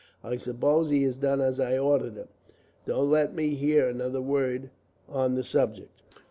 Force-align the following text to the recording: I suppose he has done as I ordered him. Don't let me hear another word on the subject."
I 0.23 0.37
suppose 0.37 0.89
he 0.89 1.03
has 1.03 1.19
done 1.19 1.41
as 1.41 1.59
I 1.59 1.77
ordered 1.77 2.15
him. 2.15 2.27
Don't 2.87 3.11
let 3.11 3.35
me 3.35 3.49
hear 3.53 3.87
another 3.87 4.19
word 4.19 4.71
on 5.07 5.35
the 5.35 5.43
subject." 5.43 5.91